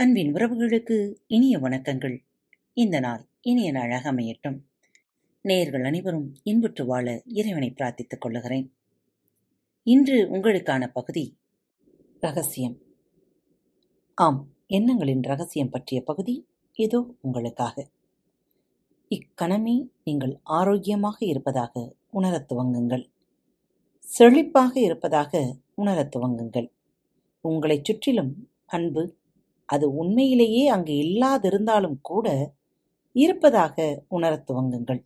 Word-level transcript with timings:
அன்பின் 0.00 0.32
உறவுகளுக்கு 0.32 1.14
இனிய 1.26 1.58
வணக்கங்கள். 1.58 2.18
இந்த 2.72 3.00
நாள் 3.00 3.28
இனிய 3.40 3.70
நாளாக 3.70 4.12
அமையட்டும். 4.12 4.60
நேயர்கள் 5.42 5.84
அனைவரும் 5.84 6.34
இன்புற்று 6.42 6.86
வாழ 6.86 7.22
இறைவனை 7.26 7.74
பிரார்த்தித்துக் 7.76 8.20
கொள்ளுகிறேன். 8.20 8.72
இன்று 9.82 10.28
உங்களுக்கான 10.30 10.86
பகுதி 10.86 11.38
ரகசியம். 12.20 12.78
ஆம் 14.14 14.54
எண்ணங்களின் 14.66 15.22
ரகசியம் 15.22 15.70
பற்றிய 15.70 16.02
பகுதி 16.02 16.46
இதோ 16.72 17.14
உங்களுக்காக. 17.20 17.90
இக்கணமே 19.08 19.90
நீங்கள் 20.04 20.40
ஆரோக்கியமாக 20.42 21.26
இருப்பதாக 21.26 21.94
உணரத் 22.12 22.52
துவங்குங்கள். 22.52 23.12
செழிப்பாக 24.18 24.76
இருப்பதாக 24.76 25.56
உணரத் 25.74 26.16
துவங்குங்கள். 26.16 26.70
உங்களைச் 27.40 27.84
சுற்றிலும் 27.84 28.50
அன்பு 28.66 29.18
அது 29.70 29.86
உண்மையிலேயே 29.94 30.62
அங்கு 30.68 30.94
இல்லாதிருந்தாலும் 31.04 31.98
கூட 32.00 32.26
இருப்பதாக 33.16 33.76
உணரத் 34.08 34.46
துவங்குங்கள். 34.48 35.00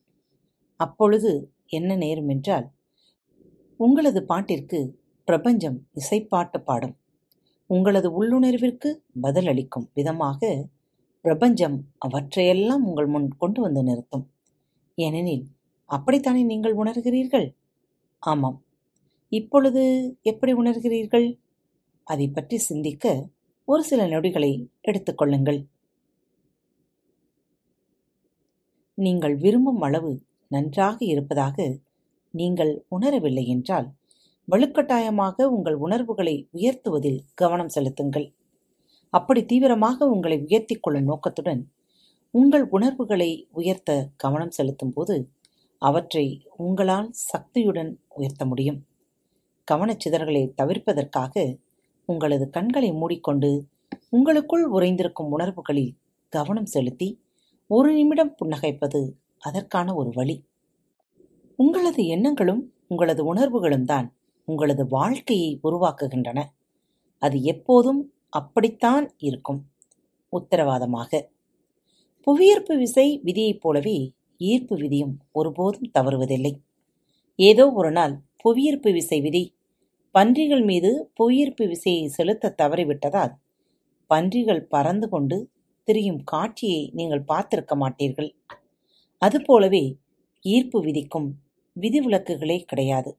அப்பொழுது 0.80 1.30
என்ன 1.68 1.96
நேரும் 1.96 2.28
என்றால் 2.28 2.66
உங்களது 3.80 4.20
பாட்டிற்கு 4.28 4.78
பிரபஞ்சம் 5.28 5.78
இசைப்பாட்டு 5.94 6.58
பாடும். 6.58 6.96
உங்களது 7.70 8.08
உள்ளுணர்விற்கு 8.18 8.90
பதிலளிக்கும் 9.22 9.86
விதமாக 9.94 10.40
பிரபஞ்சம் 11.24 11.76
அவற்றையெல்லாம் 11.98 12.82
உங்கள் 12.84 13.06
முன் 13.06 13.28
கொண்டு 13.36 13.60
வந்து 13.60 13.82
நிறுத்தும். 13.82 14.26
ஏனெனில் 14.98 15.46
அப்படித்தானே 15.90 16.42
நீங்கள் 16.42 16.76
உணர்கிறீர்கள்? 16.76 17.46
ஆமாம். 18.22 18.58
இப்பொழுது 19.32 19.82
எப்படி 20.22 20.52
உணர்கிறீர்கள்? 20.54 21.28
அதை 22.06 22.26
பற்றி 22.28 22.56
சிந்திக்க 22.58 23.14
ஒரு 23.68 23.82
சில 23.90 24.02
நொடிகளை 24.06 24.50
எடுத்துக்கொள்ளுங்கள் 24.80 25.60
நீங்கள் 28.98 29.36
விரும்பும் 29.36 29.82
அளவு 29.86 30.12
நன்றாக 30.50 30.98
இருப்பதாக 31.04 31.56
நீங்கள் 32.34 32.72
உணரவில்லை 32.96 33.44
என்றால் 33.54 33.88
வலுக்கட்டாயமாக 34.48 35.46
உங்கள் 35.56 35.76
உணர்வுகளை 35.76 36.34
உயர்த்துவதில் 36.50 37.20
கவனம் 37.34 37.72
செலுத்துங்கள். 37.76 38.26
அப்படி 39.12 39.40
தீவிரமாக 39.44 40.08
உங்களை 40.14 40.36
உயர்த்திக் 40.46 40.82
கொள்ளும் 40.84 41.08
நோக்கத்துடன் 41.10 41.62
உங்கள் 42.34 42.64
உணர்வுகளை 42.76 43.30
உயர்த்த 43.60 43.90
கவனம் 44.16 44.54
செலுத்தும் 44.56 44.94
போது 44.96 45.16
அவற்றை 45.82 46.26
உங்களால் 46.56 47.08
சக்தியுடன் 47.30 47.92
உயர்த்த 48.18 48.44
முடியும். 48.44 48.80
கவனச்சிதறலை 49.68 50.42
தவிர்ப்பதற்காக 50.60 51.34
உங்களது 52.08 52.50
கண்களை 52.50 52.90
மூடிக்கொண்டு 52.92 53.50
உங்களுக்குள் 54.08 54.64
உறைந்திருக்கும் 54.72 55.30
உணர்வுகளில் 55.30 55.92
கவனம் 56.32 56.66
செலுத்தி 56.66 57.08
ஒரு 57.70 57.90
நிமிடம் 57.92 58.34
புன்னகைப்பது 58.40 59.00
அதற்கான 59.38 59.94
ஒரு 59.94 60.10
வழி. 60.14 60.36
உங்களது 61.58 62.06
எண்ணங்களும் 62.06 62.62
உங்களது 62.88 63.22
உணர்வுகளும் 63.24 63.84
தான் 63.84 64.06
உங்களது 64.48 64.84
வாழ்க்கையை 64.88 65.50
உருவாக்குகின்றன. 65.62 66.40
அது 67.18 67.42
எப்போதும் 67.42 68.00
அப்படித்தான் 68.28 69.06
இருக்கும். 69.18 69.60
உத்தரவாதமாக 70.32 71.20
புவியீர்ப்பு 72.26 72.74
விசை 72.76 73.06
விதியைப் 73.24 73.60
போலவே 73.60 73.96
ஈர்ப்பு 74.40 74.76
விதியும் 74.76 75.14
ஒருபோதும் 75.32 75.90
தவறுவதில்லை. 75.98 76.52
ஏதோ 77.38 77.64
ஒரு 77.70 77.90
நாள் 77.90 78.14
புவியீர்ப்பு 78.36 78.90
விசை 78.92 79.20
விதி 79.20 79.42
பன்றிகள் 80.14 80.64
மீது 80.70 80.90
புவியீர்ப்பு 81.14 81.64
விசையை 81.66 82.04
செலுத்த 82.08 82.54
தவறிவிட்டதால் 82.60 83.32
பன்றிகள் 84.10 84.62
பறந்து 84.68 85.06
கொண்டு 85.08 85.36
திரியும் 85.88 86.20
காட்சியை 86.24 86.82
நீங்கள் 86.92 87.24
பார்த்திருக்க 87.30 87.74
மாட்டீர்கள். 87.82 88.30
அதுபோலவே 89.22 89.82
ஈர்ப்பு 90.44 90.78
விதிக்கும் 90.86 91.28
விதிவிலக்குகளே 91.76 92.58
கிடையாது. 92.70 93.10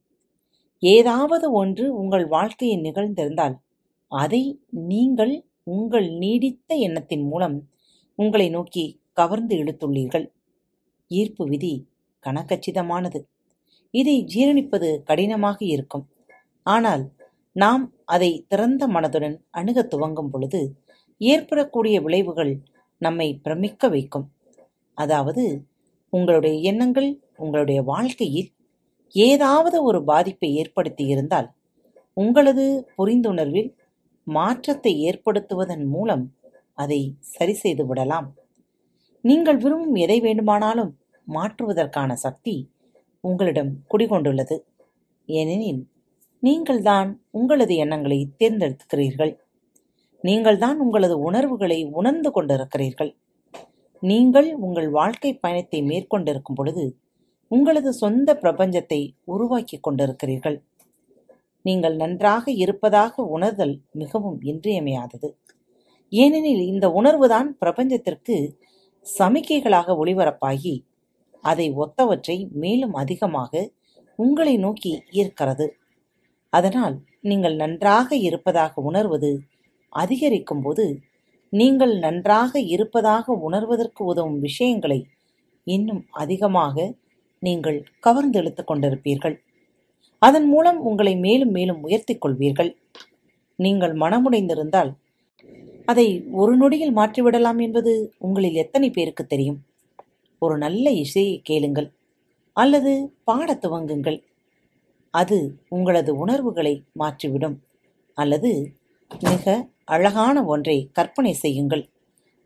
ஏதாவது 0.84 1.46
ஒன்று 1.62 1.86
உங்கள் 1.96 2.26
வாழ்க்கையில் 2.28 2.86
நிகழ்ந்திருந்தால் 2.88 3.56
அதை 4.12 4.42
நீங்கள் 4.92 5.36
உங்கள் 5.76 6.10
நீடித்த 6.24 6.74
எண்ணத்தின் 6.88 7.28
மூலம் 7.30 7.60
உங்களை 8.20 8.50
நோக்கி 8.50 8.86
கவர்ந்து 9.14 9.56
இழுத்துள்ளீர்கள். 9.56 10.28
ஈர்ப்பு 11.12 11.44
விதி 11.46 11.76
கணக்கச்சிதமானது 12.24 13.20
இதை 13.94 14.18
ஜீரணிப்பது 14.34 14.90
கடினமாக 15.04 15.60
இருக்கும். 15.66 16.06
ஆனால் 16.66 17.12
நாம் 17.52 17.94
அதை 18.06 18.46
திறந்த 18.48 18.88
மனதுடன் 18.88 19.36
அணுகத் 19.50 19.90
துவங்கும் 19.90 20.30
பொழுது 20.30 20.62
ஏற்படக்கூடிய 21.18 22.02
விளைவுகள் 22.02 22.54
நம்மை 23.02 23.40
பிரமிக்க 23.44 23.88
வைக்கும். 23.88 24.28
அதாவது 24.98 25.44
உங்களுடைய 26.10 26.56
எண்ணங்கள் 26.72 27.10
உங்களுடைய 27.38 27.82
வாழ்க்கையில் 27.82 28.50
ஏதாவது 29.16 29.84
ஒரு 29.84 30.04
பாதிப்பை 30.04 30.56
ஏற்படுத்தி 30.56 31.06
இருந்தால் 31.06 31.50
உங்களது 32.14 32.66
புரிந்துணர்வில் 32.98 33.72
மாற்றத்தை 34.28 34.94
ஏற்படுத்துவதன் 35.06 35.86
மூலம் 35.86 36.36
அதை 36.74 37.16
சரி 37.20 37.54
செய்து 37.54 37.86
விடலாம். 37.86 38.36
நீங்கள் 39.22 39.58
விரும்பும் 39.58 39.96
எதை 39.96 40.22
வேண்டுமானாலும் 40.22 40.92
மாற்றுவதற்கான 41.28 42.16
சக்தி 42.16 42.56
உங்களிடம் 43.22 43.72
குடிகொண்டுள்ளது. 43.92 44.58
ஏனெனில் 45.26 45.82
நீங்கள்தான் 46.46 47.10
உங்களது 47.40 47.74
எண்ணங்களை 47.84 48.20
தேர்ந்தெடுக்கிறீர்கள் 48.40 49.34
நீங்கள்தான் 50.24 50.78
உங்களது 50.84 51.16
உணர்வுகளை 51.28 51.80
உணர்ந்து 52.00 52.30
கொண்டிருக்கிறீர்கள். 52.36 53.12
நீங்கள் 54.04 54.50
உங்கள் 54.66 54.90
வாழ்க்கை 54.90 55.32
பயணத்தை 55.44 55.80
மேற்கொண்டிருக்கும் 55.82 56.58
பொழுது 56.60 56.86
உங்களது 57.52 57.90
சொந்த 57.94 58.30
பிரபஞ்சத்தை 58.44 59.00
உருவாக்கி 59.34 59.78
கொண்டிருக்கிறீர்கள். 59.80 60.58
நீங்கள் 61.66 61.96
நன்றாக 61.96 62.46
இருப்பதாக 62.64 63.24
உணர்தல் 63.36 63.76
மிகவும் 64.02 64.40
இன்றியமையாதது. 64.52 65.30
ஏனெனில் 66.12 66.64
இந்த 66.72 66.86
உணர்வுதான் 67.00 67.50
பிரபஞ்சத்திற்கு 67.62 68.36
சமிக்கைகளாக 69.06 69.96
ஒளிபரப்பாகி 70.02 70.76
அதை 71.44 71.68
ஒத்தவற்றை 71.84 72.38
மேலும் 72.64 72.96
அதிகமாக 73.04 73.54
உங்களை 74.20 74.54
நோக்கி 74.66 74.92
ஈர்க்கிறது. 75.20 75.66
அதனால் 76.58 76.96
நீங்கள் 77.22 77.56
நன்றாக 77.56 78.16
இருப்பதாக 78.28 78.82
உணர்வது 78.82 79.32
அதிகரிக்கும் 79.94 80.62
போது 80.62 80.86
நீங்கள் 81.54 81.94
நன்றாக 82.00 82.60
இருப்பதாக 82.76 83.34
உணர்வதற்கு 83.48 84.02
உதவும் 84.04 84.40
விஷயங்களை 84.40 85.00
இன்னும் 85.68 86.04
அதிகமாக 86.24 86.94
நீங்கள் 87.40 87.78
கவர்ந்து 88.00 88.40
கொண்டிருப்பீர்கள். 88.70 89.36
அதன் 90.22 90.48
மூலம் 90.48 90.80
உங்களை 90.80 91.14
மேலும் 91.18 91.52
மேலும் 91.52 91.82
உயர்த்திக் 91.84 92.24
கொள்வீர்கள். 92.26 92.72
நீங்கள் 93.60 93.94
மனமுடைந்திருந்தால் 93.94 94.92
அதை 95.92 96.08
ஒரு 96.32 96.54
நொடியில் 96.58 96.98
மாற்றிவிடலாம் 96.98 97.60
என்பது 97.62 97.92
உங்களில் 98.18 98.58
எத்தனை 98.64 98.88
பேருக்கு 98.90 99.24
தெரியும்? 99.26 99.60
ஒரு 100.42 100.56
நல்ல 100.58 100.86
இசையை 101.04 101.36
கேளுங்கள் 101.44 101.90
அல்லது 102.58 102.92
பாடத் 103.24 103.64
துவங்குங்கள். 103.66 104.20
அது 105.22 105.38
உங்களது 105.70 106.12
உணர்வுகளை 106.24 106.74
மாற்றிவிடும். 107.02 107.58
அல்லது 108.18 108.52
மிக 109.30 109.56
அழகான 109.86 110.38
ஒன்றை 110.44 110.78
கற்பனை 110.98 111.34
செய்யுங்கள். 111.34 111.84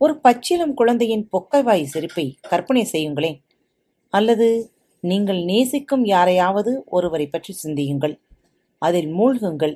ஒரு 0.02 0.13
பச்சிலம் 0.24 0.74
குழந்தையின் 0.74 1.25
பொக்கைவாய் 1.34 1.91
சிரிப்பை 1.94 2.25
கற்பனை 2.52 2.84
செய்யுங்களேன். 2.94 3.38
அல்லது 4.13 4.47
நீங்கள் 5.03 5.41
நேசிக்கும் 5.44 6.06
யாரையாவது 6.06 6.72
ஒருவரை 6.85 7.28
பற்றி 7.28 7.53
சிந்தியுங்கள். 7.53 8.16
அதில் 8.81 9.09
மூழ்குங்கள். 9.18 9.75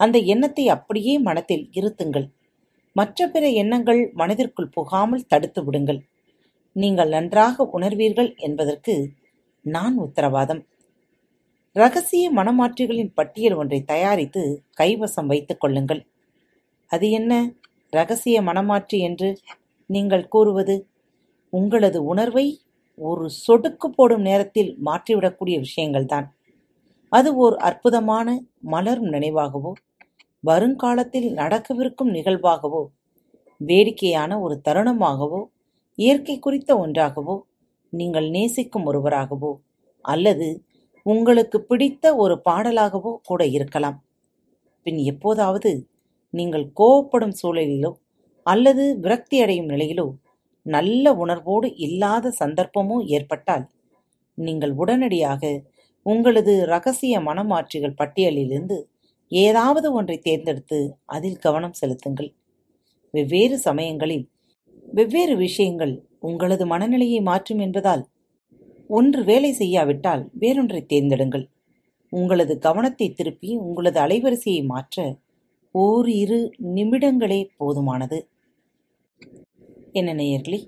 அந்த 0.00 0.18
எண்ணத்தை 0.32 0.64
அப்படியே 0.68 1.14
மனத்தில் 1.28 1.64
இருத்துங்கள். 1.80 2.26
மற்ற 2.96 3.26
பிற 3.28 3.44
எண்ணங்கள் 3.62 4.00
மனதிற்குள் 4.20 4.72
புகாமல் 4.76 5.28
தடுத்து 5.28 5.60
விடுங்கள். 5.64 6.00
நீங்கள் 6.76 7.08
நன்றாக 7.08 7.64
உணர்வீர்கள் 7.76 8.30
என்பதற்கு 8.36 8.94
நான் 9.64 9.96
உத்தரவாதம். 9.98 10.62
ரகசிய 11.76 12.24
மனமாற்றிகளின் 12.30 13.12
பட்டியல் 13.14 13.54
ஒன்றை 13.54 13.78
தயாரித்து 13.82 14.42
கைவசம் 14.80 15.26
வைத்துக் 15.26 15.60
கொள்ளுங்கள். 15.60 16.00
அது 16.90 17.06
என்ன? 17.10 17.32
ரகசிய 17.92 18.42
மனமாற்றி 18.42 18.98
என்று 18.98 19.28
நீங்கள் 19.90 20.26
கூறுவது 20.28 20.74
உங்களது 21.52 21.98
உணர்வை 22.04 22.46
ஒரு 22.98 23.26
சொடுக்கு 23.44 23.88
போடும் 23.88 24.20
நேரத்தில் 24.20 24.70
மாற்றிவிடக்கூடிய 24.84 25.56
விஷயங்கள்தான். 25.58 26.26
அது 27.12 27.30
ஓர் 27.34 27.56
அற்புதமான 27.60 28.28
மலரும் 28.64 29.10
நினைவாகவோ 29.12 29.72
வருங்காலத்தில் 30.44 31.28
நடக்கவிருக்கும் 31.32 32.10
நிகழ்வாகவோ 32.10 32.82
வேடிக்கையான 33.60 34.40
ஒரு 34.40 34.54
தருணமாகவோ 34.68 35.40
இயற்கை 35.98 36.36
குறித்த 36.38 36.70
ஒன்றாகவோ 36.78 37.36
நீங்கள் 37.92 38.28
நேசிக்கும் 38.30 38.86
ஒருவராகவோ 38.86 39.52
அல்லது 40.04 40.48
உங்களுக்கு 41.06 41.58
பிடித்த 41.70 42.14
ஒரு 42.16 42.34
பாடலாகவோ 42.44 43.12
கூட 43.30 43.42
இருக்கலாம். 43.56 43.98
பின் 44.86 45.00
எப்போதாவது 45.12 45.70
நீங்கள் 46.34 46.66
கோபப்படும் 46.80 47.36
சூழலிலோ 47.40 47.90
அல்லது 48.46 48.84
விரக்தி 49.04 49.36
அடையும் 49.44 49.70
நிலையிலோ 49.70 50.06
நல்ல 50.66 51.14
உணர்வோடு 51.22 51.68
இல்லாத 51.86 52.32
சந்தர்ப்பமோ 52.40 52.96
ஏற்பட்டால் 53.16 53.64
நீங்கள் 54.38 54.72
உடனடியாக 54.82 55.42
உங்களது 56.06 56.52
ரகசிய 56.66 57.14
மனமாற்றிகள் 57.20 57.98
பட்டியலிலிருந்து 58.00 58.76
ஏதாவது 59.32 59.88
ஒன்றை 59.92 60.16
தேர்ந்தெடுத்து 60.18 60.78
அதில் 61.06 61.42
கவனம் 61.44 61.78
செலுத்துங்கள். 61.80 62.30
வெவ்வேறு 63.14 63.56
சமயங்களில் 63.58 64.24
வெவ்வேறு 64.88 65.34
விஷயங்கள் 65.36 65.94
உங்களது 66.28 66.64
மனநிலையை 66.72 67.20
மாற்றும் 67.30 67.60
என்பதால் 67.66 68.02
ஒன்று 68.96 69.20
வேலை 69.24 69.50
செய்யாவிட்டால் 69.52 70.22
வேறொன்றை 70.40 70.80
தேர்ந்தெடுங்கள். 70.92 71.44
உங்களது 72.12 72.54
கவனத்தை 72.58 73.06
திருப்பி 73.10 73.50
உங்களது 73.66 73.98
அலைவரிசையை 74.00 74.62
மாற்ற 74.64 75.04
ஓரிரு 75.74 76.40
நிமிடங்களே 76.76 77.40
போதுமானது. 77.58 78.18
என்ன 79.92 80.10
நேயர்களே 80.14 80.60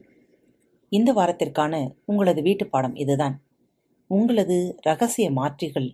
இந்த 0.92 1.10
வாரத்திற்கான 1.12 1.74
உங்களது 2.04 2.40
வீட்டு 2.42 2.64
பாடம் 2.66 2.96
இதுதான். 2.96 3.36
உங்களது 4.10 4.56
ரகசிய 4.80 5.26
மாற்றிகள் 5.40 5.88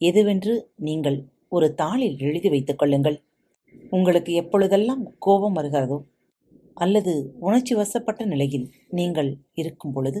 எதுவென்று 0.00 0.54
நீங்கள் 0.86 1.18
ஒரு 1.48 1.66
தாளில் 1.80 2.16
எழுதி 2.26 2.48
வைத்துக் 2.48 2.80
கொள்ளுங்கள். 2.80 3.18
உங்களுக்கு 3.90 4.32
எப்பொழுதெல்லாம் 4.32 5.02
கோபம் 5.18 5.56
வருகிறதோ 5.58 5.98
அல்லது 6.76 7.12
உணர்ச்சி 7.38 7.74
வசப்பட்ட 7.74 8.22
நிலையில் 8.24 8.66
நீங்கள் 8.98 9.30
இருக்கும் 9.54 9.94
பொழுது 9.96 10.20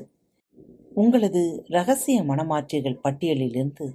உங்களது 0.94 1.64
ரகசிய 1.68 2.22
மனமாற்றிகள் 2.22 2.98
பட்டியலிலிருந்து 3.04 3.92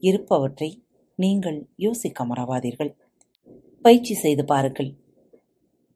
இருப்பவற்றை 0.00 0.82
நீங்கள் 1.14 1.68
யோசிக்க 1.76 2.26
மறவாதீர்கள். 2.26 2.94
பயிற்சி 3.82 4.14
செய்து 4.14 4.44
பாருங்கள். 4.44 4.94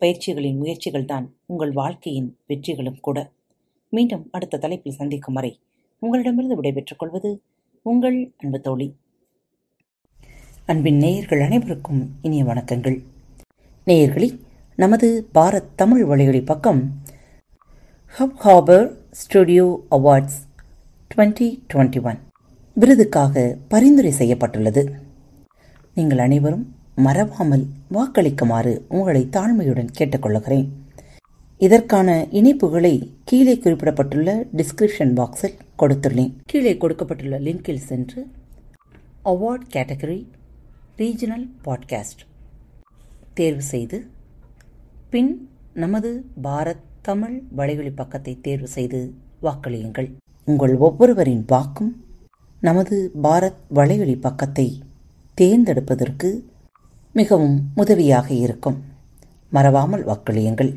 பயிற்சிகளின் 0.00 0.56
முயற்சிகள் 0.56 1.04
தான் 1.04 1.34
உங்கள் 1.46 1.72
வாழ்க்கையின் 1.72 2.38
வெற்றிகளும் 2.46 3.00
கூட. 3.00 3.30
மீண்டும் 3.88 4.28
அடுத்த 4.30 4.58
தலைப்பில் 4.58 4.92
சந்திக்கும் 4.92 5.34
வரை 5.34 5.60
உங்களிடமிருந்து 5.98 6.54
விடைபெற்றுக் 6.54 6.98
கொள்வது 6.98 7.42
உங்கள் 7.82 8.32
அன்பு 8.36 8.60
தோழி. 8.60 8.94
அன்பின் 10.66 10.96
நேயர்கள் 10.96 11.40
அனைவருக்கும் 11.40 12.10
இனிய 12.22 12.44
வணக்கங்கள். 12.44 13.02
நேயர்களே 13.86 14.40
நமது 14.76 15.28
பாரத் 15.34 15.74
தமிழ் 15.76 16.04
வழிகளி 16.04 16.42
பக்கம் 16.42 17.02
Hubhopper 18.44 19.00
studio 19.14 19.84
awards 19.90 20.38
twenty 21.14 21.62
twenty 21.74 22.02
one. 22.02 22.18
விருதுக்காக 22.74 23.56
பரிந்துரை 23.68 24.10
செய்யப்பட்டுள்ளது. 24.10 24.92
நீங்கள் 25.94 26.18
அனைவரும் 26.18 26.74
மறவாமல் 26.96 27.66
வாக்களிக்குமாறு 27.90 28.80
உங்களை 28.88 29.28
தாழ்மையுடன் 29.30 29.88
கேட்டுக்கொள்கிறேன் 29.98 30.68
இதற்கான 31.58 32.26
இணைப்புகளை 32.30 33.12
கீழே 33.24 33.56
குறிப்பிடப்பட்டுள்ள 33.56 34.46
டிஸ்கிரிப்ஷன் 34.56 35.12
பாக்ஸில் 35.14 35.58
கொடுத்துள்ளேன். 35.78 36.32
கீழே 36.44 36.76
கொடுக்கப்பட்டுள்ள 36.76 37.38
லிங்கில் 37.38 37.84
சென்று 37.90 38.26
அவார்ட் 39.24 39.68
கேட்டகரி 39.72 40.26
ரீஜனல் 40.98 41.48
பாட்காஸ்ட் 41.64 42.24
தேர்வு 43.34 43.62
செய்து 43.62 44.06
பின் 45.10 45.50
நமது 45.72 46.24
பாரத் 46.42 46.90
தமிழ் 47.02 47.42
வலைவழி 47.56 47.94
பக்கத்தை 47.94 48.40
தேர்வு 48.40 48.66
செய்து 48.66 49.14
வாக்களியுங்கள். 49.42 50.12
உங்கள் 50.44 50.76
ஒவ்வொருவரின் 50.76 51.44
வாக்கும் 51.46 52.04
நமது 52.60 53.10
பாரத் 53.22 53.60
வலைவழி 53.74 54.20
பக்கத்தை 54.20 54.82
தேர்ந்தெடுப்பதற்கு 55.34 56.44
மிகவும் 57.12 57.70
உதவியாக 57.74 58.34
இருக்கும். 58.34 58.84
மறவாமல் 59.50 60.06
வாக்களியுங்கள். 60.06 60.76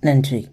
நன்றி. 0.00 0.48